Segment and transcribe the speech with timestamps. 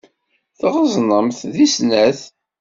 [0.59, 2.19] Tɣeẓnemt deg snat.